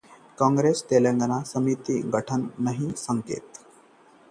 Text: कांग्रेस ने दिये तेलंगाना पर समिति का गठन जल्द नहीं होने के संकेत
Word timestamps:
कांग्रेस 0.37 0.81
ने 0.81 0.87
दिये 0.87 0.89
तेलंगाना 0.89 1.37
पर 1.39 1.45
समिति 1.45 2.01
का 2.01 2.09
गठन 2.17 2.41
जल्द 2.41 2.65
नहीं 2.67 2.79
होने 2.79 2.91
के 2.91 3.01
संकेत 3.01 3.63